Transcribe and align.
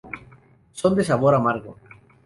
Son 0.79 0.95
de 0.95 1.03
sabor 1.09 1.35
amargo. 1.35 1.71